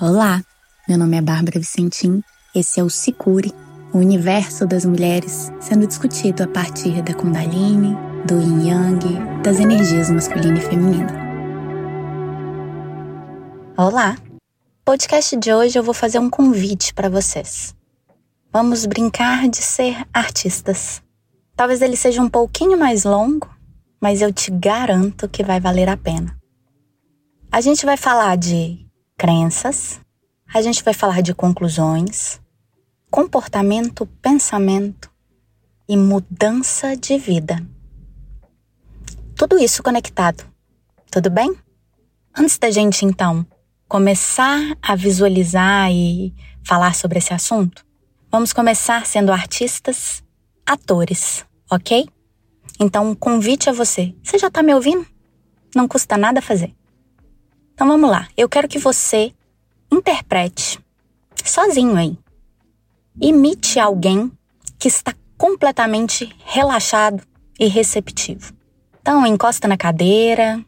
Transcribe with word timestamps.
Olá, 0.00 0.44
meu 0.88 0.96
nome 0.96 1.16
é 1.16 1.20
Bárbara 1.20 1.58
Vicentim. 1.58 2.22
Esse 2.54 2.78
é 2.78 2.84
o 2.84 2.88
Sicure, 2.88 3.52
o 3.92 3.98
universo 3.98 4.64
das 4.64 4.84
mulheres 4.84 5.50
sendo 5.60 5.88
discutido 5.88 6.44
a 6.44 6.46
partir 6.46 7.02
da 7.02 7.12
Kundalini, 7.12 7.96
do 8.24 8.40
Yin 8.40 8.68
Yang, 8.68 9.42
das 9.42 9.58
energias 9.58 10.08
masculina 10.08 10.56
e 10.56 10.60
feminina. 10.60 11.12
Olá! 13.76 14.16
Podcast 14.84 15.36
de 15.36 15.52
hoje 15.52 15.76
eu 15.76 15.82
vou 15.82 15.92
fazer 15.92 16.20
um 16.20 16.30
convite 16.30 16.94
para 16.94 17.08
vocês. 17.08 17.74
Vamos 18.52 18.86
brincar 18.86 19.48
de 19.48 19.56
ser 19.56 20.06
artistas. 20.14 21.02
Talvez 21.56 21.82
ele 21.82 21.96
seja 21.96 22.22
um 22.22 22.28
pouquinho 22.28 22.78
mais 22.78 23.02
longo, 23.02 23.50
mas 24.00 24.22
eu 24.22 24.32
te 24.32 24.52
garanto 24.52 25.28
que 25.28 25.42
vai 25.42 25.58
valer 25.58 25.88
a 25.88 25.96
pena. 25.96 26.38
A 27.50 27.60
gente 27.60 27.84
vai 27.84 27.96
falar 27.96 28.36
de 28.36 28.87
crenças, 29.18 30.00
a 30.54 30.62
gente 30.62 30.82
vai 30.84 30.94
falar 30.94 31.20
de 31.20 31.34
conclusões, 31.34 32.40
comportamento, 33.10 34.06
pensamento 34.22 35.10
e 35.88 35.96
mudança 35.96 36.96
de 36.96 37.18
vida. 37.18 37.60
Tudo 39.34 39.58
isso 39.58 39.82
conectado, 39.82 40.44
tudo 41.10 41.28
bem? 41.28 41.54
Antes 42.36 42.56
da 42.58 42.70
gente 42.70 43.04
então 43.04 43.44
começar 43.88 44.60
a 44.80 44.94
visualizar 44.94 45.90
e 45.90 46.32
falar 46.62 46.94
sobre 46.94 47.18
esse 47.18 47.34
assunto, 47.34 47.84
vamos 48.30 48.52
começar 48.52 49.04
sendo 49.04 49.32
artistas, 49.32 50.22
atores, 50.64 51.44
ok? 51.70 52.06
Então, 52.78 53.10
um 53.10 53.14
convite 53.14 53.68
a 53.68 53.72
você. 53.72 54.14
Você 54.22 54.38
já 54.38 54.46
está 54.46 54.62
me 54.62 54.72
ouvindo? 54.72 55.04
Não 55.74 55.88
custa 55.88 56.16
nada 56.16 56.40
fazer. 56.40 56.77
Então 57.78 57.86
vamos 57.86 58.10
lá. 58.10 58.26
Eu 58.36 58.48
quero 58.48 58.66
que 58.66 58.76
você 58.76 59.32
interprete 59.88 60.80
sozinho 61.44 61.94
aí. 61.94 62.18
Imite 63.20 63.78
alguém 63.78 64.32
que 64.80 64.88
está 64.88 65.14
completamente 65.36 66.28
relaxado 66.44 67.22
e 67.56 67.68
receptivo. 67.68 68.52
Então, 69.00 69.24
encosta 69.24 69.68
na 69.68 69.76
cadeira, 69.76 70.60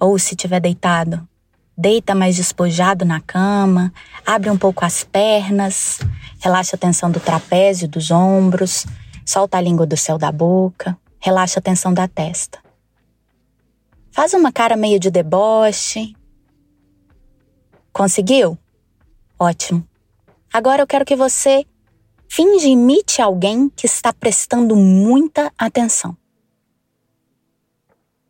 ou 0.00 0.18
se 0.18 0.34
tiver 0.34 0.60
deitado, 0.60 1.28
deita 1.76 2.14
mais 2.14 2.36
despojado 2.36 3.04
na 3.04 3.20
cama, 3.20 3.92
abre 4.24 4.48
um 4.48 4.56
pouco 4.56 4.82
as 4.82 5.04
pernas, 5.04 6.00
relaxa 6.40 6.74
a 6.74 6.78
tensão 6.78 7.10
do 7.10 7.20
trapézio, 7.20 7.86
dos 7.86 8.10
ombros, 8.10 8.86
solta 9.26 9.58
a 9.58 9.60
língua 9.60 9.84
do 9.84 9.94
céu 9.94 10.16
da 10.16 10.32
boca, 10.32 10.96
relaxa 11.20 11.58
a 11.58 11.62
tensão 11.62 11.92
da 11.92 12.08
testa. 12.08 12.63
Faz 14.14 14.32
uma 14.32 14.52
cara 14.52 14.76
meio 14.76 15.00
de 15.00 15.10
deboche. 15.10 16.14
Conseguiu? 17.92 18.56
Ótimo. 19.36 19.84
Agora 20.52 20.80
eu 20.82 20.86
quero 20.86 21.04
que 21.04 21.16
você 21.16 21.66
finge 22.28 22.68
imite 22.68 23.20
alguém 23.20 23.68
que 23.68 23.86
está 23.86 24.12
prestando 24.12 24.76
muita 24.76 25.52
atenção. 25.58 26.16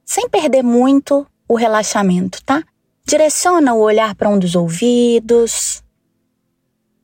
Sem 0.07 0.27
perder 0.27 0.63
muito 0.63 1.27
o 1.47 1.55
relaxamento, 1.55 2.43
tá? 2.45 2.65
Direciona 3.07 3.75
o 3.75 3.81
olhar 3.81 4.15
para 4.15 4.31
um 4.31 4.39
dos 4.39 4.55
ouvidos. 4.55 5.85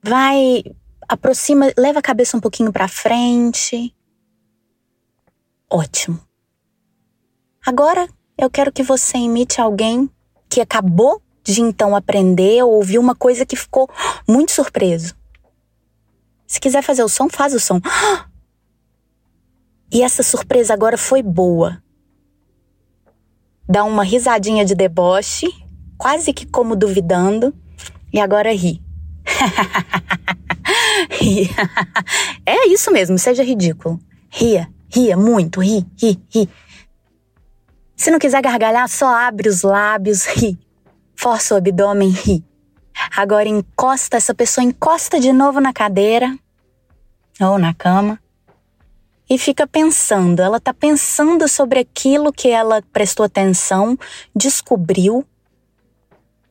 Vai, 0.03 0.65
aproxima, 1.06 1.70
leva 1.77 1.98
a 1.98 2.03
cabeça 2.03 2.34
um 2.34 2.41
pouquinho 2.41 2.72
para 2.72 2.89
frente. 2.89 3.94
Ótimo. 5.69 6.19
Agora 7.67 8.09
eu 8.41 8.48
quero 8.48 8.72
que 8.72 8.83
você 8.83 9.19
imite 9.19 9.60
alguém 9.60 10.08
que 10.48 10.62
acabou 10.62 11.22
de 11.44 11.60
então 11.60 11.94
aprender 11.94 12.62
ou 12.62 12.72
ouvir 12.72 12.98
uma 12.98 13.14
coisa 13.14 13.44
que 13.44 13.55
ficou 13.55 13.88
muito 14.27 14.50
surpreso. 14.52 15.14
Se 16.47 16.58
quiser 16.58 16.82
fazer 16.82 17.05
o 17.05 17.08
som, 17.08 17.28
faz 17.28 17.55
o 17.55 17.60
som. 17.60 17.80
E 19.92 20.04
essa 20.04 20.22
surpresa 20.22 20.72
agora 20.72 20.97
foi 20.97 21.20
boa. 21.20 21.82
Dá 23.69 23.82
uma 23.82 24.04
risadinha 24.04 24.65
de 24.65 24.72
deboche, 24.72 25.48
quase 25.98 26.32
que 26.32 26.47
como 26.47 26.76
duvidando, 26.76 27.53
e 28.12 28.20
agora 28.20 28.54
ri. 28.54 28.81
ria. 31.10 31.48
é 32.47 32.69
isso 32.69 32.92
mesmo, 32.92 33.19
seja 33.19 33.42
ridículo. 33.42 33.98
Ria, 34.28 34.72
ria 34.88 35.16
muito, 35.16 35.60
ri, 35.60 35.84
ri, 36.00 36.22
ri. 36.32 36.48
Se 38.00 38.11
não 38.11 38.19
quiser 38.19 38.41
gargalhar, 38.41 38.88
só 38.88 39.15
abre 39.15 39.47
os 39.47 39.61
lábios, 39.61 40.25
ri. 40.25 40.59
Força 41.15 41.53
o 41.53 41.59
abdômen, 41.59 42.09
ri. 42.09 42.43
Agora 43.15 43.47
encosta, 43.47 44.16
essa 44.16 44.34
pessoa 44.34 44.65
encosta 44.65 45.21
de 45.21 45.34
novo 45.34 45.61
na 45.61 45.71
cadeira 45.71 46.34
ou 47.39 47.59
na 47.59 47.75
cama 47.75 48.19
e 49.28 49.37
fica 49.37 49.66
pensando. 49.66 50.41
Ela 50.41 50.59
tá 50.59 50.72
pensando 50.72 51.47
sobre 51.47 51.81
aquilo 51.81 52.33
que 52.33 52.49
ela 52.49 52.81
prestou 52.91 53.27
atenção, 53.27 53.99
descobriu 54.34 55.22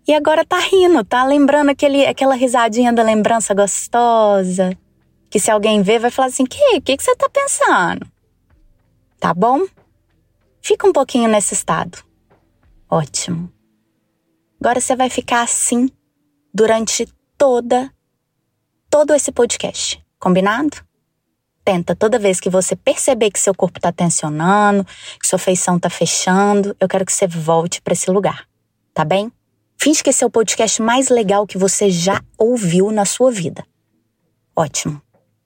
e 0.07 0.13
agora 0.13 0.45
tá 0.45 0.59
rindo, 0.59 1.03
tá 1.03 1.25
lembrando 1.25 1.69
aquele, 1.69 2.05
aquela 2.05 2.35
risadinha 2.35 2.93
da 2.93 3.01
lembrança 3.01 3.55
gostosa. 3.55 4.77
Que 5.31 5.39
se 5.39 5.49
alguém 5.49 5.81
ver, 5.81 5.97
vai 5.97 6.11
falar 6.11 6.27
assim: 6.27 6.45
que, 6.45 6.79
que, 6.81 6.95
que 6.95 7.03
você 7.03 7.15
tá 7.15 7.27
pensando? 7.27 8.05
Tá 9.19 9.33
bom? 9.33 9.65
Fica 10.61 10.87
um 10.87 10.93
pouquinho 10.93 11.29
nesse 11.29 11.53
estado. 11.53 12.03
Ótimo. 12.89 13.51
Agora 14.59 14.81
você 14.81 14.95
vai 14.95 15.09
ficar 15.09 15.41
assim 15.41 15.89
durante 16.53 17.07
toda 17.37 17.91
todo 18.89 19.13
esse 19.13 19.31
podcast, 19.31 20.03
combinado? 20.19 20.77
Tenta 21.63 21.95
toda 21.95 22.17
vez 22.17 22.39
que 22.39 22.49
você 22.49 22.75
perceber 22.75 23.29
que 23.29 23.39
seu 23.39 23.53
corpo 23.53 23.77
está 23.77 23.91
tensionando, 23.91 24.83
que 25.19 25.27
sua 25.27 25.37
feição 25.37 25.77
está 25.77 25.89
fechando, 25.89 26.75
eu 26.79 26.87
quero 26.87 27.05
que 27.05 27.13
você 27.13 27.27
volte 27.27 27.81
para 27.81 27.93
esse 27.93 28.09
lugar, 28.09 28.47
tá 28.93 29.05
bem? 29.05 29.31
Finge 29.79 30.03
que 30.03 30.09
esse 30.09 30.23
é 30.23 30.27
o 30.27 30.31
podcast 30.31 30.81
mais 30.81 31.09
legal 31.09 31.47
que 31.47 31.57
você 31.57 31.89
já 31.89 32.21
ouviu 32.37 32.91
na 32.91 33.05
sua 33.05 33.31
vida. 33.31 33.63
Ótimo. 34.55 35.01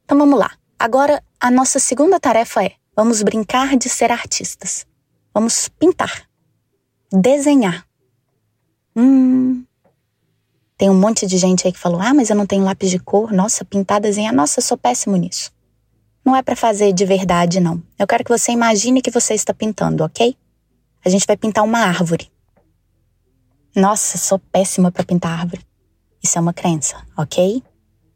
Então 0.06 0.18
vamos 0.18 0.40
lá. 0.40 0.52
Agora 0.80 1.24
a 1.40 1.52
nossa 1.52 1.78
segunda 1.78 2.20
tarefa 2.20 2.64
é: 2.64 2.72
vamos 2.96 3.22
brincar 3.22 3.78
de 3.78 3.90
ser 3.90 4.12
artistas. 4.12 4.88
Vamos 5.34 5.68
pintar, 5.68 6.28
desenhar. 7.12 7.88
Hum. 8.96 9.66
Tem 10.78 10.90
um 10.90 11.00
monte 11.00 11.26
de 11.26 11.38
gente 11.38 11.66
aí 11.66 11.74
que 11.74 11.80
falou: 11.80 12.00
ah, 12.02 12.14
mas 12.14 12.30
eu 12.30 12.36
não 12.36 12.46
tenho 12.46 12.64
lápis 12.64 12.92
de 12.92 13.00
cor. 13.00 13.32
Nossa, 13.32 13.66
pintar, 13.66 14.00
desenhar. 14.00 14.34
Nossa, 14.34 14.60
eu 14.60 14.64
sou 14.64 14.78
péssimo 14.78 15.16
nisso. 15.16 15.52
Não 16.24 16.36
é 16.36 16.42
para 16.42 16.56
fazer 16.56 16.94
de 16.94 17.06
verdade, 17.06 17.60
não. 17.60 17.82
Eu 17.98 18.08
quero 18.08 18.24
que 18.24 18.30
você 18.30 18.52
imagine 18.52 19.02
que 19.02 19.12
você 19.12 19.34
está 19.34 19.54
pintando, 19.54 20.04
ok? 20.04 20.38
A 21.04 21.10
gente 21.10 21.26
vai 21.28 21.36
pintar 21.36 21.64
uma 21.64 21.80
árvore. 21.80 22.32
Nossa, 23.76 24.18
sou 24.18 24.40
péssima 24.40 24.92
para 24.92 25.04
pintar 25.04 25.40
árvore. 25.40 25.66
Isso 26.22 26.38
é 26.38 26.42
uma 26.42 26.54
crença, 26.54 26.96
ok? 27.18 27.62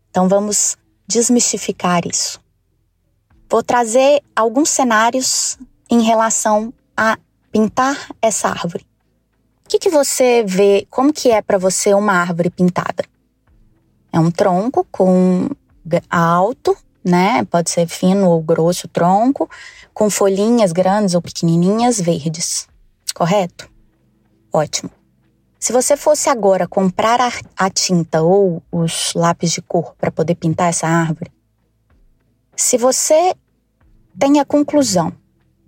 Então 0.09 0.29
vamos 0.29 0.77
desmistificar 1.07 2.07
isso. 2.07 2.39
Vou 3.49 3.63
trazer 3.63 4.21
alguns 4.35 4.69
cenários 4.69 5.57
em 5.89 6.01
relação 6.01 6.73
a 6.97 7.17
pintar 7.51 8.09
essa 8.21 8.49
árvore. 8.49 8.85
O 9.65 9.69
que, 9.69 9.77
que 9.77 9.89
você 9.89 10.43
vê, 10.43 10.87
como 10.89 11.13
que 11.13 11.29
é 11.29 11.41
para 11.41 11.59
você 11.59 11.93
uma 11.93 12.13
árvore 12.13 12.49
pintada? 12.49 13.03
É 14.11 14.19
um 14.19 14.31
tronco 14.31 14.87
com 14.91 15.49
alto, 16.09 16.75
né? 17.03 17.45
Pode 17.45 17.69
ser 17.69 17.87
fino 17.87 18.29
ou 18.29 18.41
grosso 18.41 18.87
tronco, 18.87 19.49
com 19.93 20.09
folhinhas 20.09 20.71
grandes 20.71 21.13
ou 21.13 21.21
pequenininhas 21.21 22.01
verdes. 22.01 22.67
Correto? 23.13 23.69
Ótimo. 24.51 24.89
Se 25.59 25.73
você 25.73 25.97
fosse 25.97 26.29
agora 26.29 26.67
comprar 26.67 27.19
a, 27.19 27.31
a 27.57 27.69
tinta 27.69 28.21
ou 28.21 28.63
os 28.71 29.13
lápis 29.13 29.51
de 29.51 29.61
cor 29.61 29.93
para 29.97 30.11
poder 30.11 30.35
pintar 30.35 30.69
essa 30.69 30.87
árvore, 30.87 31.31
se 32.55 32.77
você 32.77 33.35
tem 34.17 34.39
a 34.39 34.45
conclusão 34.45 35.11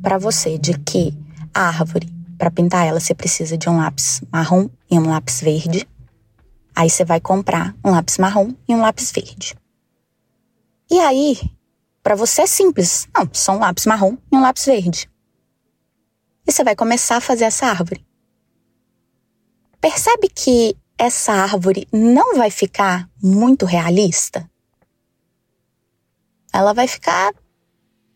para 0.02 0.18
você 0.18 0.58
de 0.58 0.78
que 0.80 1.14
a 1.54 1.68
árvore, 1.68 2.08
para 2.38 2.52
pintar 2.52 2.88
ela, 2.88 3.00
você 3.00 3.14
precisa 3.14 3.58
de 3.58 3.70
um 3.70 3.78
lápis 3.78 4.22
marrom 4.32 4.70
e 4.90 4.98
um 4.98 5.10
lápis 5.10 5.42
verde. 5.42 5.88
Aí 6.76 6.90
você 6.90 7.04
vai 7.04 7.20
comprar 7.20 7.76
um 7.84 7.92
lápis 7.92 8.18
marrom 8.18 8.54
e 8.68 8.74
um 8.74 8.82
lápis 8.82 9.12
verde. 9.12 9.56
E 10.90 11.00
aí, 11.00 11.38
para 12.02 12.16
você 12.16 12.44
é 12.44 12.48
simples. 12.48 13.08
Não, 13.16 13.30
só 13.34 13.54
um 13.54 13.60
lápis 13.60 13.86
marrom 13.86 14.18
e 14.32 14.36
um 14.36 14.42
lápis 14.42 14.66
verde. 14.66 15.10
E 16.48 16.52
você 16.52 16.64
vai 16.64 16.76
começar 16.76 17.18
a 17.18 17.22
fazer 17.22 17.44
essa 17.44 17.68
árvore. 17.68 18.06
Percebe 19.82 20.30
que 20.30 20.76
essa 20.98 21.32
árvore 21.32 21.88
não 21.92 22.38
vai 22.38 22.50
ficar 22.50 23.10
muito 23.22 23.66
realista? 23.66 24.50
Ela 26.52 26.74
vai 26.74 26.88
ficar 26.88 27.34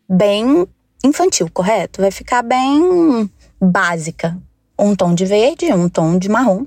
bem 0.10 0.68
infantil, 1.04 1.50
correto? 1.52 2.02
Vai 2.02 2.12
ficar 2.12 2.42
bem 2.42 3.30
básica. 3.60 4.38
Um 4.78 4.96
tom 4.96 5.14
de 5.14 5.26
verde, 5.26 5.72
um 5.74 5.90
tom 5.90 6.18
de 6.18 6.30
marrom. 6.30 6.66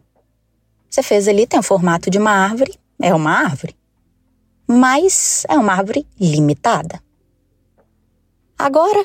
Você 0.89 1.03
fez 1.03 1.27
ali, 1.29 1.47
tem 1.47 1.59
o 1.59 1.63
formato 1.63 2.11
de 2.11 2.19
uma 2.19 2.31
árvore, 2.31 2.79
é 3.01 3.15
uma 3.15 3.31
árvore. 3.31 3.77
Mas 4.67 5.45
é 5.49 5.57
uma 5.57 5.73
árvore 5.73 6.07
limitada. 6.19 7.03
Agora, 8.59 9.05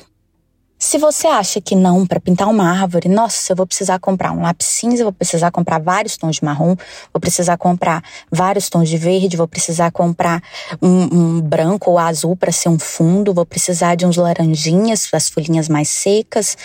se 0.82 0.98
você 0.98 1.28
acha 1.28 1.60
que 1.60 1.76
não, 1.76 2.04
para 2.04 2.18
pintar 2.18 2.48
uma 2.48 2.68
árvore, 2.68 3.08
nossa, 3.08 3.52
eu 3.52 3.56
vou 3.56 3.64
precisar 3.64 4.00
comprar 4.00 4.32
um 4.32 4.42
lápis 4.42 4.66
cinza, 4.66 5.04
vou 5.04 5.12
precisar 5.12 5.52
comprar 5.52 5.80
vários 5.80 6.16
tons 6.16 6.34
de 6.34 6.44
marrom, 6.44 6.74
vou 7.14 7.20
precisar 7.20 7.56
comprar 7.56 8.02
vários 8.28 8.68
tons 8.68 8.88
de 8.88 8.98
verde, 8.98 9.36
vou 9.36 9.46
precisar 9.46 9.92
comprar 9.92 10.42
um, 10.82 11.36
um 11.36 11.40
branco 11.40 11.92
ou 11.92 12.00
azul 12.00 12.34
para 12.34 12.50
ser 12.50 12.68
um 12.68 12.80
fundo, 12.80 13.32
vou 13.32 13.46
precisar 13.46 13.94
de 13.94 14.04
uns 14.04 14.16
laranjinhas, 14.16 15.08
as 15.12 15.28
folhinhas 15.28 15.68
mais 15.68 15.88
secas. 15.88 16.56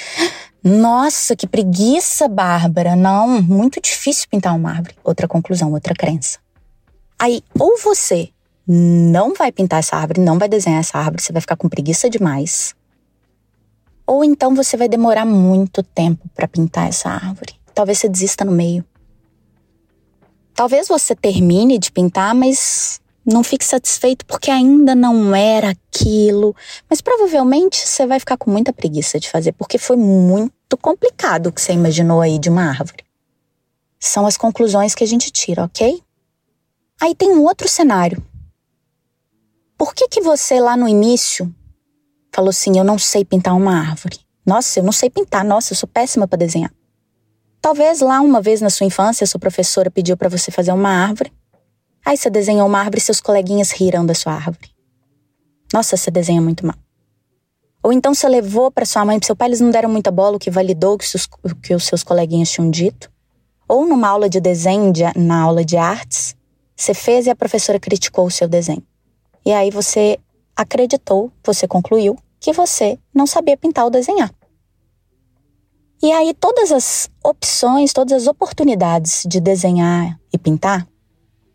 Nossa, 0.63 1.35
que 1.35 1.45
preguiça, 1.45 2.27
Bárbara. 2.27 2.95
Não, 2.95 3.39
muito 3.39 3.79
difícil 3.79 4.27
pintar 4.31 4.55
uma 4.55 4.71
árvore. 4.71 4.95
Outra 5.03 5.27
conclusão, 5.27 5.71
outra 5.73 5.93
crença. 5.93 6.39
Aí, 7.19 7.43
ou 7.59 7.77
você 7.77 8.29
não 8.67 9.35
vai 9.35 9.51
pintar 9.51 9.77
essa 9.77 9.95
árvore, 9.95 10.21
não 10.21 10.39
vai 10.39 10.49
desenhar 10.49 10.79
essa 10.79 10.97
árvore, 10.97 11.21
você 11.21 11.31
vai 11.31 11.39
ficar 11.39 11.55
com 11.55 11.69
preguiça 11.69 12.09
demais 12.09 12.75
ou 14.07 14.23
então 14.23 14.55
você 14.55 14.77
vai 14.77 14.87
demorar 14.87 15.25
muito 15.25 15.83
tempo 15.83 16.27
para 16.33 16.47
pintar 16.47 16.87
essa 16.87 17.09
árvore. 17.09 17.53
Talvez 17.75 17.99
você 17.99 18.07
desista 18.07 18.45
no 18.45 18.53
meio. 18.53 18.83
Talvez 20.55 20.87
você 20.87 21.13
termine 21.13 21.77
de 21.77 21.91
pintar, 21.91 22.33
mas 22.33 23.01
não 23.23 23.43
fique 23.43 23.65
satisfeito 23.65 24.25
porque 24.25 24.49
ainda 24.49 24.95
não 24.95 25.35
era 25.35 25.71
aquilo. 25.71 26.55
Mas 26.89 27.01
provavelmente 27.01 27.77
você 27.77 28.07
vai 28.07 28.19
ficar 28.19 28.37
com 28.37 28.49
muita 28.49 28.71
preguiça 28.71 29.19
de 29.19 29.29
fazer, 29.29 29.51
porque 29.51 29.77
foi 29.77 29.97
muito 29.97 30.77
complicado 30.77 31.47
o 31.47 31.51
que 31.51 31.61
você 31.61 31.73
imaginou 31.73 32.21
aí 32.21 32.39
de 32.39 32.49
uma 32.49 32.69
árvore. 32.69 33.05
São 33.99 34.25
as 34.25 34.37
conclusões 34.37 34.95
que 34.95 35.03
a 35.03 35.07
gente 35.07 35.29
tira, 35.29 35.65
ok? 35.65 36.01
Aí 37.01 37.13
tem 37.13 37.29
um 37.29 37.43
outro 37.43 37.67
cenário. 37.67 38.25
Por 39.77 39.93
que 39.93 40.07
que 40.07 40.21
você 40.21 40.59
lá 40.59 40.75
no 40.75 40.87
início 40.87 41.53
falou 42.37 42.51
assim: 42.51 42.77
Eu 42.77 42.83
não 42.83 42.99
sei 42.99 43.25
pintar 43.25 43.55
uma 43.55 43.79
árvore. 43.79 44.19
Nossa, 44.45 44.79
eu 44.79 44.83
não 44.83 44.91
sei 44.91 45.09
pintar. 45.09 45.43
Nossa, 45.43 45.73
eu 45.73 45.77
sou 45.77 45.89
péssima 45.89 46.27
para 46.27 46.37
desenhar. 46.37 46.71
Talvez 47.59 47.99
lá 47.99 48.21
uma 48.21 48.39
vez 48.39 48.61
na 48.61 48.69
sua 48.69 48.85
infância, 48.85 49.25
sua 49.25 49.39
professora 49.39 49.89
pediu 49.89 50.15
para 50.15 50.29
você 50.29 50.51
fazer 50.51 50.71
uma 50.71 50.89
árvore. 50.89 51.33
Aí 52.05 52.15
você 52.15 52.29
desenhou 52.29 52.67
uma 52.67 52.77
árvore 52.79 52.99
e 52.99 53.01
seus 53.01 53.19
coleguinhas 53.19 53.71
riram 53.71 54.05
da 54.05 54.13
sua 54.13 54.33
árvore. 54.33 54.69
Nossa, 55.73 55.97
você 55.97 56.11
desenha 56.11 56.41
muito 56.41 56.65
mal. 56.65 56.75
Ou 57.83 57.91
então 57.91 58.13
você 58.13 58.29
levou 58.29 58.71
para 58.71 58.85
sua 58.85 59.03
mãe 59.03 59.17
e 59.21 59.25
seu 59.25 59.35
pai, 59.35 59.49
eles 59.49 59.59
não 59.59 59.71
deram 59.71 59.89
muita 59.89 60.11
bola, 60.11 60.37
o 60.37 60.39
que 60.39 60.51
validou 60.51 60.93
o 60.93 60.97
que, 60.97 61.05
seus, 61.05 61.27
o 61.43 61.55
que 61.55 61.73
os 61.73 61.85
seus 61.85 62.03
coleguinhas 62.03 62.49
tinham 62.49 62.69
dito. 62.69 63.11
Ou 63.67 63.85
numa 63.85 64.07
aula 64.07 64.29
de 64.29 64.39
desenho, 64.39 64.93
de, 64.93 65.03
na 65.17 65.41
aula 65.41 65.65
de 65.65 65.75
artes, 65.75 66.35
você 66.75 66.93
fez 66.93 67.25
e 67.25 67.29
a 67.29 67.35
professora 67.35 67.79
criticou 67.79 68.27
o 68.27 68.31
seu 68.31 68.47
desenho. 68.47 68.83
E 69.45 69.51
aí 69.51 69.71
você 69.71 70.17
acreditou, 70.55 71.31
você 71.43 71.67
concluiu 71.67 72.17
que 72.39 72.53
você 72.53 72.99
não 73.13 73.25
sabia 73.25 73.57
pintar 73.57 73.85
ou 73.85 73.91
desenhar. 73.91 74.31
E 76.01 76.11
aí, 76.11 76.33
todas 76.33 76.71
as 76.71 77.09
opções, 77.23 77.91
todas 77.91 78.21
as 78.21 78.27
oportunidades 78.27 79.23
de 79.27 79.39
desenhar 79.39 80.19
e 80.31 80.37
pintar, 80.37 80.87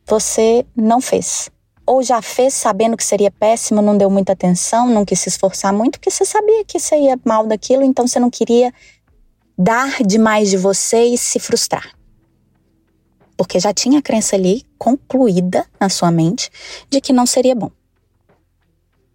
você 0.04 0.66
não 0.74 1.00
fez. 1.00 1.48
Ou 1.86 2.02
já 2.02 2.20
fez 2.20 2.54
sabendo 2.54 2.96
que 2.96 3.04
seria 3.04 3.30
péssimo, 3.30 3.80
não 3.80 3.96
deu 3.96 4.10
muita 4.10 4.32
atenção, 4.32 4.88
não 4.88 5.04
quis 5.04 5.20
se 5.20 5.28
esforçar 5.28 5.72
muito, 5.72 5.98
porque 5.98 6.10
você 6.10 6.24
sabia 6.24 6.64
que 6.64 6.80
você 6.80 6.96
ia 6.96 7.18
mal 7.24 7.46
daquilo, 7.46 7.84
então 7.84 8.06
você 8.06 8.18
não 8.18 8.30
queria 8.30 8.72
dar 9.56 10.02
demais 10.02 10.50
de 10.50 10.56
você 10.56 11.04
e 11.04 11.18
se 11.18 11.38
frustrar. 11.38 11.96
Porque 13.36 13.60
já 13.60 13.72
tinha 13.72 14.00
a 14.00 14.02
crença 14.02 14.34
ali 14.34 14.64
concluída 14.76 15.64
na 15.80 15.88
sua 15.88 16.10
mente 16.10 16.50
de 16.90 17.00
que 17.00 17.12
não 17.12 17.26
seria 17.26 17.54
bom. 17.54 17.70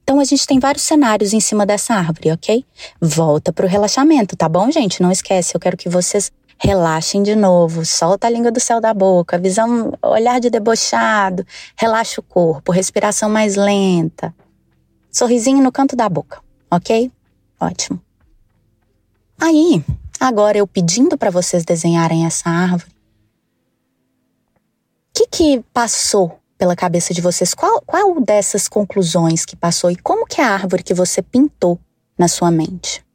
Então 0.07 0.21
a 0.21 0.23
gente 0.23 0.47
tem 0.47 0.57
vários 0.57 0.85
cenários 0.85 1.33
em 1.33 1.41
cima 1.41 1.65
dessa 1.65 1.93
árvore, 1.93 2.31
ok? 2.31 2.65
Volta 3.01 3.51
pro 3.51 3.67
relaxamento, 3.67 4.37
tá 4.37 4.47
bom, 4.47 4.71
gente? 4.71 5.01
Não 5.01 5.11
esquece, 5.11 5.53
eu 5.53 5.59
quero 5.59 5.75
que 5.75 5.89
vocês 5.89 6.31
relaxem 6.57 7.21
de 7.21 7.35
novo, 7.35 7.85
solta 7.85 8.25
a 8.25 8.29
língua 8.29 8.49
do 8.49 8.57
céu 8.57 8.79
da 8.79 8.93
boca, 8.93 9.37
visão, 9.37 9.91
olhar 10.01 10.39
de 10.39 10.49
debochado, 10.49 11.45
relaxa 11.75 12.21
o 12.21 12.23
corpo, 12.23 12.71
respiração 12.71 13.29
mais 13.29 13.57
lenta, 13.57 14.33
sorrisinho 15.11 15.61
no 15.61 15.73
canto 15.73 15.93
da 15.93 16.07
boca, 16.07 16.41
ok? 16.71 17.11
Ótimo. 17.59 18.01
Aí, 19.37 19.83
agora 20.17 20.57
eu 20.57 20.65
pedindo 20.65 21.17
para 21.17 21.29
vocês 21.29 21.65
desenharem 21.65 22.25
essa 22.25 22.49
árvore, 22.49 22.95
o 24.55 25.13
que 25.13 25.27
que 25.27 25.65
passou 25.73 26.39
pela 26.57 26.75
cabeça 26.75 27.13
de 27.13 27.21
vocês? 27.21 27.53
Qual, 27.53 27.81
qual 27.85 28.19
dessas 28.19 28.67
conclusões 28.67 29.45
que 29.45 29.55
passou 29.55 29.91
e 29.91 29.95
como 29.95 30.25
que 30.25 30.41
é 30.41 30.43
a 30.43 30.53
árvore 30.53 30.83
que 30.83 30.93
você 30.93 31.21
pintou 31.21 31.79
na 32.17 32.27
sua 32.27 32.49
mente? 32.49 33.05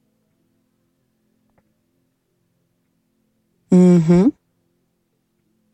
Uhum. 3.70 4.30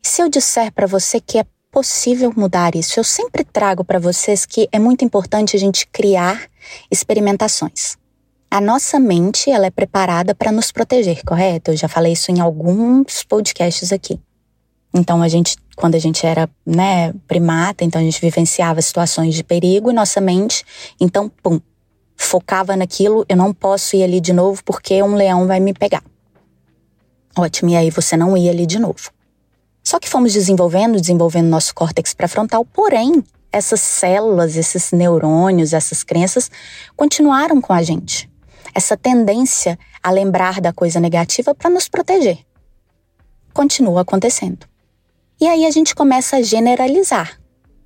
Se 0.01 0.21
eu 0.21 0.29
disser 0.29 0.71
para 0.71 0.87
você 0.87 1.19
que 1.19 1.37
é 1.37 1.45
possível 1.71 2.33
mudar 2.35 2.75
isso? 2.75 2.99
Eu 2.99 3.03
sempre 3.03 3.43
trago 3.43 3.83
para 3.83 3.99
vocês 3.99 4.45
que 4.45 4.67
é 4.71 4.79
muito 4.79 5.05
importante 5.05 5.55
a 5.55 5.59
gente 5.59 5.85
criar 5.87 6.49
experimentações. 6.89 7.97
A 8.51 8.59
nossa 8.59 8.99
mente, 8.99 9.51
ela 9.51 9.67
é 9.67 9.69
preparada 9.69 10.33
para 10.33 10.51
nos 10.51 10.71
proteger, 10.71 11.23
correto? 11.23 11.71
Eu 11.71 11.77
já 11.77 11.87
falei 11.87 12.13
isso 12.13 12.31
em 12.31 12.39
alguns 12.39 13.23
podcasts 13.23 13.91
aqui. 13.91 14.19
Então 14.93 15.21
a 15.21 15.27
gente, 15.27 15.55
quando 15.75 15.95
a 15.95 15.99
gente 15.99 16.25
era, 16.25 16.49
né, 16.65 17.13
primata, 17.27 17.83
então 17.83 18.01
a 18.01 18.03
gente 18.03 18.19
vivenciava 18.19 18.81
situações 18.81 19.35
de 19.35 19.43
perigo 19.43 19.91
e 19.91 19.93
nossa 19.93 20.19
mente, 20.19 20.65
então, 20.99 21.29
pum, 21.43 21.59
focava 22.17 22.75
naquilo, 22.75 23.25
eu 23.29 23.37
não 23.37 23.53
posso 23.53 23.95
ir 23.95 24.03
ali 24.03 24.19
de 24.19 24.33
novo 24.33 24.63
porque 24.63 25.01
um 25.01 25.15
leão 25.15 25.47
vai 25.47 25.59
me 25.59 25.73
pegar. 25.73 26.03
Ótimo, 27.37 27.69
e 27.69 27.75
aí 27.77 27.89
você 27.89 28.17
não 28.17 28.35
ia 28.35 28.51
ali 28.51 28.65
de 28.65 28.79
novo. 28.79 29.11
Só 29.83 29.99
que 29.99 30.09
fomos 30.09 30.33
desenvolvendo, 30.33 30.99
desenvolvendo 30.99 31.47
nosso 31.47 31.73
córtex 31.73 32.13
pré-frontal, 32.13 32.65
porém, 32.65 33.23
essas 33.51 33.79
células, 33.79 34.55
esses 34.55 34.91
neurônios, 34.91 35.73
essas 35.73 36.03
crenças 36.03 36.51
continuaram 36.95 37.61
com 37.61 37.73
a 37.73 37.81
gente. 37.81 38.29
Essa 38.75 38.97
tendência 38.97 39.79
a 40.03 40.11
lembrar 40.11 40.61
da 40.61 40.73
coisa 40.73 40.99
negativa 40.99 41.55
para 41.55 41.69
nos 41.69 41.87
proteger. 41.87 42.39
Continua 43.53 44.01
acontecendo. 44.01 44.68
E 45.41 45.47
aí 45.47 45.65
a 45.65 45.71
gente 45.71 45.95
começa 45.95 46.37
a 46.37 46.41
generalizar. 46.41 47.39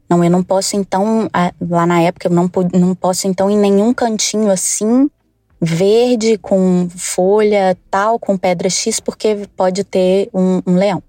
Não, 0.10 0.24
eu 0.24 0.30
não 0.30 0.44
posso 0.44 0.75
então, 0.75 1.30
lá 1.62 1.86
na 1.86 2.01
época, 2.01 2.28
eu 2.28 2.32
não, 2.32 2.50
não 2.74 2.96
posso 2.96 3.28
então 3.28 3.50
em 3.50 3.58
nenhum 3.58 3.94
cantinho 3.94 4.51
assim, 4.51 5.10
verde, 5.62 6.38
com 6.38 6.89
folha 6.89 7.78
tal, 7.89 8.20
com 8.20 8.38
pedra 8.38 8.70
X, 8.70 9.00
porque 9.00 9.48
pode 9.56 9.84
ter 9.84 10.30
um, 10.34 10.62
um 10.66 10.75
leão. 10.75 11.01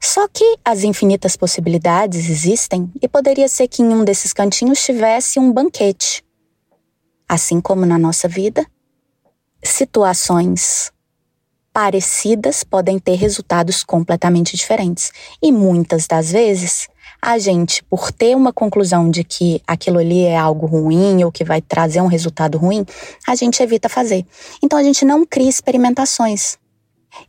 Só 0.00 0.28
que 0.28 0.58
as 0.64 0.84
infinitas 0.84 1.36
possibilidades 1.36 2.28
existem 2.30 2.90
e 3.02 3.08
poderia 3.08 3.48
ser 3.48 3.66
que 3.66 3.82
em 3.82 3.88
um 3.88 4.04
desses 4.04 4.32
cantinhos 4.32 4.84
tivesse 4.84 5.40
um 5.40 5.50
banquete. 5.50 6.24
Assim 7.28 7.60
como 7.60 7.84
na 7.84 7.98
nossa 7.98 8.28
vida, 8.28 8.64
situações 9.62 10.92
parecidas 11.72 12.64
podem 12.64 12.98
ter 12.98 13.14
resultados 13.14 13.84
completamente 13.84 14.56
diferentes. 14.56 15.12
E 15.42 15.52
muitas 15.52 16.06
das 16.06 16.32
vezes, 16.32 16.88
a 17.20 17.38
gente, 17.38 17.82
por 17.84 18.12
ter 18.12 18.36
uma 18.36 18.52
conclusão 18.52 19.10
de 19.10 19.24
que 19.24 19.60
aquilo 19.66 19.98
ali 19.98 20.22
é 20.22 20.36
algo 20.36 20.66
ruim 20.66 21.24
ou 21.24 21.32
que 21.32 21.44
vai 21.44 21.60
trazer 21.60 22.00
um 22.00 22.06
resultado 22.06 22.58
ruim, 22.58 22.84
a 23.26 23.34
gente 23.34 23.62
evita 23.62 23.88
fazer. 23.88 24.24
Então 24.62 24.78
a 24.78 24.82
gente 24.82 25.04
não 25.04 25.26
cria 25.26 25.48
experimentações. 25.48 26.58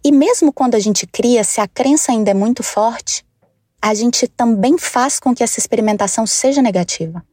E 0.04 0.12
mesmo 0.12 0.54
quando 0.54 0.76
a 0.76 0.80
gente 0.80 1.08
cria, 1.08 1.44
se 1.44 1.62
a 1.62 1.68
crença 1.68 2.12
ainda 2.12 2.32
é 2.32 2.34
muito 2.34 2.64
forte, 2.64 3.26
a 3.82 3.94
gente 3.94 4.28
também 4.28 4.78
faz 4.78 5.20
com 5.20 5.34
que 5.34 5.44
essa 5.44 5.60
experimentação 5.60 6.28
seja 6.28 6.62
negativa. 6.62 7.24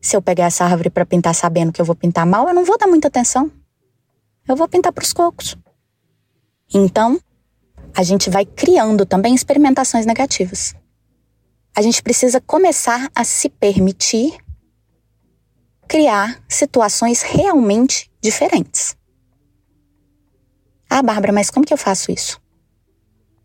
Se 0.00 0.16
eu 0.16 0.22
pegar 0.22 0.46
essa 0.46 0.64
árvore 0.64 0.90
para 0.90 1.06
pintar 1.06 1.34
sabendo 1.34 1.72
que 1.72 1.80
eu 1.80 1.84
vou 1.84 1.94
pintar 1.94 2.26
mal, 2.26 2.48
eu 2.48 2.54
não 2.54 2.64
vou 2.64 2.76
dar 2.76 2.86
muita 2.86 3.08
atenção. 3.08 3.50
Eu 4.46 4.54
vou 4.54 4.68
pintar 4.68 4.92
para 4.92 5.02
os 5.02 5.12
cocos. 5.12 5.56
Então, 6.72 7.20
a 7.94 8.02
gente 8.02 8.28
vai 8.28 8.44
criando 8.44 9.06
também 9.06 9.34
experimentações 9.34 10.04
negativas. 10.04 10.74
A 11.74 11.82
gente 11.82 12.02
precisa 12.02 12.40
começar 12.40 13.10
a 13.14 13.24
se 13.24 13.48
permitir 13.48 14.36
criar 15.88 16.42
situações 16.48 17.22
realmente 17.22 18.10
diferentes. 18.20 18.96
Ah, 20.90 21.02
Bárbara, 21.02 21.32
mas 21.32 21.50
como 21.50 21.66
que 21.66 21.72
eu 21.72 21.78
faço 21.78 22.10
isso? 22.10 22.40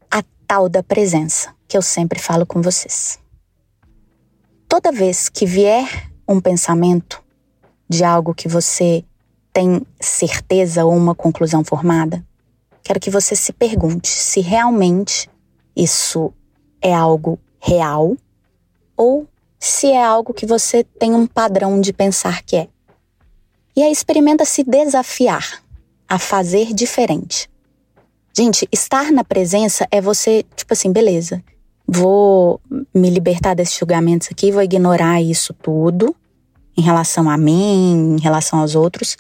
A 0.10 0.24
tal 0.48 0.68
da 0.68 0.82
presença 0.82 1.54
que 1.68 1.78
eu 1.78 1.82
sempre 1.82 2.20
falo 2.20 2.46
com 2.46 2.62
vocês. 2.62 3.20
Toda 4.68 4.92
vez 4.92 5.30
que 5.30 5.46
vier 5.46 6.12
um 6.28 6.40
pensamento 6.40 7.24
de 7.90 8.04
algo 8.04 8.34
que 8.34 8.48
você 8.48 9.04
tem 9.52 9.86
certeza 10.00 10.86
ou 10.86 10.96
uma 10.96 11.14
conclusão 11.14 11.64
formada, 11.64 12.26
quero 12.84 13.00
que 13.00 13.10
você 13.10 13.36
se 13.36 13.54
pergunte 13.54 14.10
se 14.10 14.42
realmente 14.42 15.30
isso 15.76 16.34
é 16.82 16.94
algo 16.94 17.40
real 17.60 18.16
ou 18.98 19.28
se 19.60 19.88
é 19.88 20.04
algo 20.04 20.34
que 20.34 20.46
você 20.46 20.84
tem 20.84 21.14
um 21.14 21.28
padrão 21.28 21.80
de 21.80 21.94
pensar 21.94 22.42
que 22.44 22.56
é. 22.56 22.68
E 23.76 23.84
aí 23.84 23.92
experimenta 23.92 24.44
se 24.44 24.64
desafiar 24.64 25.64
a 26.10 26.20
fazer 26.20 26.74
diferente. 26.74 27.50
Gente, 28.36 28.68
estar 28.72 29.12
na 29.12 29.24
presença 29.24 29.88
é 29.92 30.02
você, 30.02 30.44
tipo 30.56 30.74
assim, 30.74 30.92
beleza, 30.92 31.44
vou 31.88 32.60
me 32.94 33.10
libertar 33.10 33.54
desses 33.54 33.78
julgamentos 33.78 34.30
aqui, 34.32 34.52
vou 34.52 34.62
ignorar 34.62 35.22
isso 35.22 35.54
tudo 35.54 36.16
em 36.76 36.82
relação 36.82 37.30
a 37.30 37.38
mim, 37.38 38.16
em 38.18 38.20
relação 38.20 38.60
aos 38.60 38.76
outros, 38.76 39.18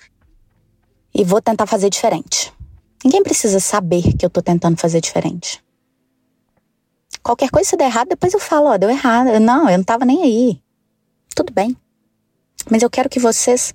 e 1.14 1.24
vou 1.24 1.42
tentar 1.42 1.66
fazer 1.66 1.90
diferente. 1.90 2.52
Ninguém 3.04 3.24
precisa 3.24 3.60
saber 3.60 4.16
que 4.16 4.26
eu 4.26 4.30
tô 4.30 4.42
tentando 4.42 4.78
fazer 4.78 5.02
diferente. 5.02 5.64
Qualquer 7.24 7.50
coisa 7.50 7.70
se 7.70 7.78
der 7.78 7.86
errado, 7.86 8.10
depois 8.10 8.34
eu 8.34 8.40
falo, 8.40 8.68
ó, 8.68 8.78
deu 8.78 8.90
errado. 8.90 9.40
Não, 9.40 9.70
eu 9.70 9.78
não 9.78 9.84
tava 9.84 10.06
nem 10.06 10.24
aí. 10.24 10.62
Tudo 11.36 11.54
bem. 11.54 11.76
Mas 12.70 12.82
eu 12.82 12.90
quero 12.90 13.10
que 13.10 13.20
vocês 13.20 13.74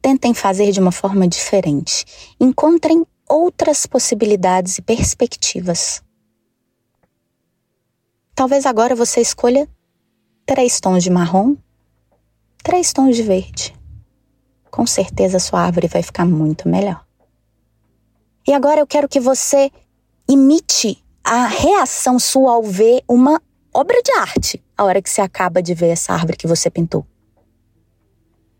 tentem 0.00 0.34
fazer 0.34 0.72
de 0.72 0.80
uma 0.80 0.92
forma 0.92 1.26
diferente. 1.26 2.04
Encontrem 2.40 3.06
outras 3.28 3.86
possibilidades 3.86 4.78
e 4.78 4.82
perspectivas. 4.82 6.02
Talvez 8.34 8.66
agora 8.66 8.94
você 8.94 9.20
escolha 9.20 9.68
três 10.44 10.80
tons 10.80 11.02
de 11.02 11.10
marrom, 11.10 11.56
três 12.62 12.92
tons 12.92 13.16
de 13.16 13.22
verde. 13.22 13.74
Com 14.70 14.86
certeza 14.86 15.38
sua 15.38 15.60
árvore 15.60 15.86
vai 15.86 16.02
ficar 16.02 16.24
muito 16.24 16.68
melhor. 16.68 17.04
E 18.46 18.52
agora 18.52 18.80
eu 18.80 18.86
quero 18.86 19.08
que 19.08 19.20
você 19.20 19.70
imite 20.28 21.02
a 21.22 21.46
reação 21.46 22.18
sua 22.18 22.52
ao 22.52 22.62
ver 22.62 23.02
uma 23.08 23.40
obra 23.72 24.00
de 24.02 24.12
arte, 24.12 24.62
a 24.76 24.84
hora 24.84 25.00
que 25.00 25.08
você 25.08 25.20
acaba 25.20 25.62
de 25.62 25.74
ver 25.74 25.88
essa 25.88 26.12
árvore 26.12 26.36
que 26.36 26.46
você 26.46 26.68
pintou. 26.68 27.06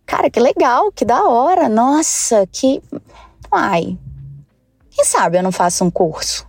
Cara, 0.07 0.31
que 0.31 0.41
legal, 0.41 0.93
que 0.93 1.05
da 1.05 1.25
hora, 1.25 1.69
nossa, 1.69 2.47
que. 2.47 2.83
Ai. 3.51 3.99
Quem 4.91 5.05
sabe 5.05 5.39
eu 5.39 5.43
não 5.43 5.53
faço 5.53 5.85
um 5.85 5.91
curso? 5.91 6.47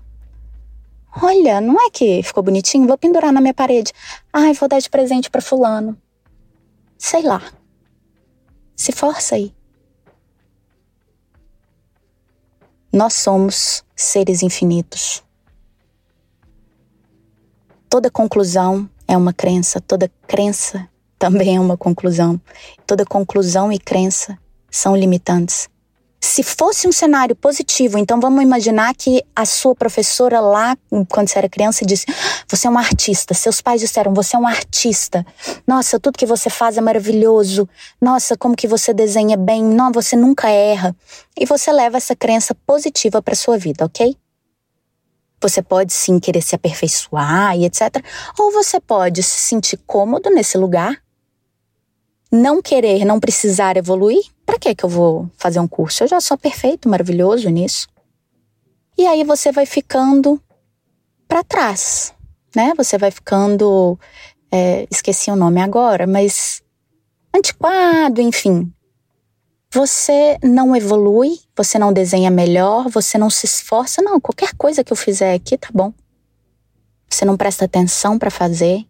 Olha, 1.21 1.61
não 1.61 1.79
é 1.79 1.89
que 1.89 2.21
ficou 2.23 2.43
bonitinho? 2.43 2.87
Vou 2.87 2.97
pendurar 2.97 3.31
na 3.31 3.39
minha 3.39 3.53
parede. 3.53 3.93
Ai, 4.31 4.53
vou 4.53 4.67
dar 4.67 4.79
de 4.79 4.89
presente 4.89 5.29
para 5.29 5.41
Fulano. 5.41 5.97
Sei 6.97 7.21
lá. 7.21 7.41
Se 8.75 8.91
força 8.91 9.35
aí. 9.35 9.53
Nós 12.93 13.15
somos 13.15 13.83
seres 13.95 14.43
infinitos. 14.43 15.23
Toda 17.89 18.11
conclusão 18.11 18.87
é 19.07 19.17
uma 19.17 19.33
crença, 19.33 19.81
toda 19.81 20.11
crença 20.27 20.87
também 21.17 21.55
é 21.55 21.59
uma 21.59 21.75
conclusão. 21.75 22.39
Toda 22.85 23.03
conclusão 23.03 23.71
e 23.71 23.79
crença 23.79 24.37
são 24.69 24.95
limitantes. 24.95 25.67
Se 26.25 26.41
fosse 26.41 26.87
um 26.87 26.91
cenário 26.93 27.35
positivo, 27.35 27.97
então 27.97 28.17
vamos 28.17 28.41
imaginar 28.41 28.95
que 28.95 29.21
a 29.35 29.45
sua 29.45 29.75
professora 29.75 30.39
lá, 30.39 30.77
quando 31.09 31.27
você 31.27 31.37
era 31.37 31.49
criança, 31.49 31.85
disse: 31.85 32.05
Você 32.47 32.65
é 32.65 32.69
um 32.69 32.77
artista. 32.77 33.33
Seus 33.33 33.59
pais 33.59 33.81
disseram: 33.81 34.13
Você 34.13 34.37
é 34.37 34.39
um 34.39 34.47
artista. 34.47 35.25
Nossa, 35.67 35.99
tudo 35.99 36.17
que 36.17 36.25
você 36.25 36.49
faz 36.49 36.77
é 36.77 36.81
maravilhoso. 36.81 37.67
Nossa, 37.99 38.37
como 38.37 38.55
que 38.55 38.69
você 38.69 38.93
desenha 38.93 39.35
bem. 39.35 39.61
Não, 39.61 39.91
você 39.91 40.15
nunca 40.15 40.49
erra. 40.49 40.95
E 41.37 41.45
você 41.45 41.73
leva 41.73 41.97
essa 41.97 42.15
crença 42.15 42.55
positiva 42.65 43.21
para 43.21 43.35
sua 43.35 43.57
vida, 43.57 43.83
ok? 43.83 44.15
Você 45.41 45.61
pode 45.61 45.91
sim 45.91 46.21
querer 46.21 46.41
se 46.41 46.55
aperfeiçoar 46.55 47.57
e 47.57 47.65
etc. 47.65 48.01
Ou 48.39 48.49
você 48.49 48.79
pode 48.79 49.21
se 49.21 49.41
sentir 49.41 49.75
cômodo 49.85 50.29
nesse 50.29 50.57
lugar, 50.57 50.95
não 52.31 52.61
querer, 52.61 53.03
não 53.03 53.19
precisar 53.19 53.75
evoluir. 53.75 54.32
Para 54.45 54.59
que 54.59 54.75
que 54.75 54.83
eu 54.83 54.89
vou 54.89 55.29
fazer 55.37 55.59
um 55.59 55.67
curso? 55.67 56.03
Eu 56.03 56.07
já 56.07 56.19
sou 56.19 56.37
perfeito, 56.37 56.89
maravilhoso 56.89 57.49
nisso. 57.49 57.87
E 58.97 59.07
aí 59.07 59.23
você 59.23 59.51
vai 59.51 59.65
ficando 59.65 60.41
para 61.27 61.43
trás, 61.43 62.13
né? 62.55 62.73
Você 62.77 62.97
vai 62.97 63.09
ficando, 63.09 63.99
é, 64.51 64.87
esqueci 64.91 65.31
o 65.31 65.35
nome 65.35 65.61
agora, 65.61 66.05
mas 66.05 66.61
antiquado, 67.33 68.21
enfim. 68.21 68.71
Você 69.71 70.37
não 70.43 70.75
evolui, 70.75 71.39
você 71.57 71.79
não 71.79 71.91
desenha 71.91 72.29
melhor, 72.29 72.89
você 72.89 73.17
não 73.17 73.29
se 73.31 73.47
esforça. 73.47 74.03
Não, 74.03 74.21
qualquer 74.21 74.53
coisa 74.55 74.83
que 74.83 74.93
eu 74.93 74.97
fizer 74.97 75.33
aqui 75.33 75.57
tá 75.57 75.69
bom. 75.73 75.91
Você 77.09 77.25
não 77.25 77.35
presta 77.35 77.65
atenção 77.65 78.19
para 78.19 78.29
fazer. 78.29 78.85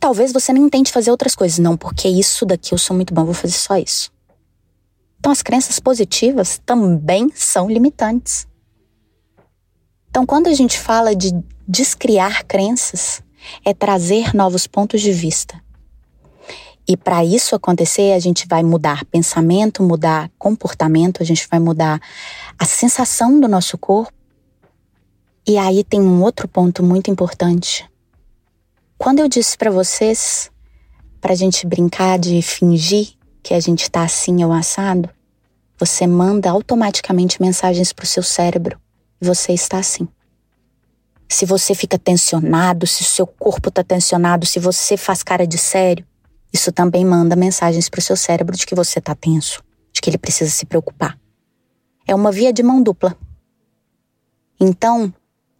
Talvez 0.00 0.32
você 0.32 0.50
nem 0.52 0.68
tente 0.70 0.90
fazer 0.90 1.10
outras 1.10 1.34
coisas. 1.34 1.58
Não, 1.58 1.76
porque 1.76 2.08
isso 2.08 2.46
daqui 2.46 2.72
eu 2.72 2.78
sou 2.78 2.96
muito 2.96 3.12
bom, 3.12 3.24
vou 3.24 3.34
fazer 3.34 3.54
só 3.54 3.76
isso. 3.76 4.10
Então, 5.18 5.30
as 5.30 5.42
crenças 5.42 5.78
positivas 5.78 6.58
também 6.64 7.30
são 7.34 7.68
limitantes. 7.68 8.48
Então, 10.08 10.24
quando 10.24 10.46
a 10.46 10.54
gente 10.54 10.78
fala 10.78 11.14
de 11.14 11.30
descriar 11.68 12.46
crenças, 12.46 13.22
é 13.62 13.74
trazer 13.74 14.34
novos 14.34 14.66
pontos 14.66 15.02
de 15.02 15.12
vista. 15.12 15.62
E 16.88 16.96
para 16.96 17.22
isso 17.22 17.54
acontecer, 17.54 18.12
a 18.12 18.18
gente 18.18 18.48
vai 18.48 18.62
mudar 18.62 19.04
pensamento, 19.04 19.82
mudar 19.82 20.30
comportamento, 20.38 21.22
a 21.22 21.26
gente 21.26 21.46
vai 21.48 21.60
mudar 21.60 22.00
a 22.58 22.64
sensação 22.64 23.38
do 23.38 23.46
nosso 23.46 23.76
corpo. 23.76 24.12
E 25.46 25.58
aí 25.58 25.84
tem 25.84 26.00
um 26.00 26.22
outro 26.22 26.48
ponto 26.48 26.82
muito 26.82 27.10
importante. 27.10 27.89
Quando 29.02 29.20
eu 29.20 29.28
disse 29.28 29.56
para 29.56 29.70
vocês 29.70 30.50
para 31.22 31.32
a 31.32 31.34
gente 31.34 31.66
brincar 31.66 32.18
de 32.18 32.42
fingir 32.42 33.14
que 33.42 33.54
a 33.54 33.58
gente 33.58 33.84
está 33.84 34.02
assim 34.02 34.44
ou 34.44 34.52
assado, 34.52 35.08
você 35.78 36.06
manda 36.06 36.50
automaticamente 36.50 37.40
mensagens 37.40 37.94
para 37.94 38.04
o 38.04 38.06
seu 38.06 38.22
cérebro 38.22 38.78
você 39.18 39.54
está 39.54 39.78
assim. 39.78 40.06
Se 41.26 41.46
você 41.46 41.74
fica 41.74 41.98
tensionado, 41.98 42.86
se 42.86 43.00
o 43.00 43.06
seu 43.06 43.26
corpo 43.26 43.70
está 43.70 43.82
tensionado, 43.82 44.44
se 44.44 44.58
você 44.58 44.98
faz 44.98 45.22
cara 45.22 45.46
de 45.46 45.56
sério, 45.56 46.06
isso 46.52 46.70
também 46.70 47.02
manda 47.02 47.34
mensagens 47.34 47.88
para 47.88 48.00
o 48.00 48.02
seu 48.02 48.18
cérebro 48.18 48.54
de 48.54 48.66
que 48.66 48.74
você 48.74 48.98
está 48.98 49.14
tenso, 49.14 49.64
de 49.94 50.02
que 50.02 50.10
ele 50.10 50.18
precisa 50.18 50.50
se 50.50 50.66
preocupar. 50.66 51.18
É 52.06 52.14
uma 52.14 52.30
via 52.30 52.52
de 52.52 52.62
mão 52.62 52.82
dupla. 52.82 53.16
Então, 54.60 55.10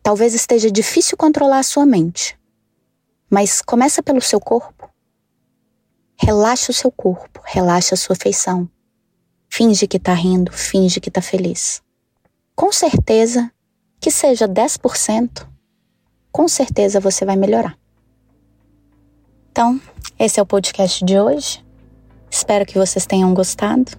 talvez 0.03 0.35
esteja 0.35 0.71
difícil 0.71 1.17
controlar 1.17 1.61
a 1.61 1.63
sua 1.63 1.87
mente, 1.87 2.39
mas 3.31 3.63
começa 3.63 4.03
pelo 4.03 4.21
seu 4.21 4.41
corpo. 4.41 4.91
Relaxa 6.19 6.73
o 6.73 6.75
seu 6.75 6.91
corpo, 6.91 7.41
relaxa 7.45 7.95
a 7.95 7.99
sua 7.99 8.17
feição. 8.17 8.69
Finge 9.49 9.87
que 9.87 9.97
está 9.97 10.13
rindo, 10.13 10.53
finge 10.53 11.01
que 11.01 11.09
está 11.09 11.23
feliz. 11.23 11.83
Com 12.55 12.73
certeza, 12.73 13.51
que 14.01 14.11
seja 14.11 14.49
10%, 14.49 15.47
com 16.33 16.49
certeza 16.49 17.01
você 17.01 17.25
vai 17.25 17.37
melhorar. 17.37 17.79
Então, 19.51 19.81
esse 20.19 20.39
é 20.39 20.43
o 20.43 20.47
podcast 20.47 21.05
de 21.05 21.19
hoje. 21.19 21.65
Espero 22.31 22.65
que 22.65 22.79
vocês 22.79 23.07
tenham 23.07 23.33
gostado. 23.35 23.93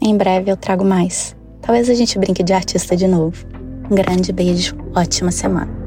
Em 0.00 0.16
breve 0.16 0.50
eu 0.50 0.56
trago 0.56 0.84
mais. 0.84 1.36
Talvez 1.60 1.88
a 1.88 1.94
gente 1.94 2.18
brinque 2.18 2.42
de 2.42 2.52
artista 2.52 2.96
de 2.96 3.06
novo. 3.06 3.46
Um 3.90 3.94
grande 3.94 4.32
beijo, 4.32 4.76
ótima 4.94 5.30
semana. 5.30 5.79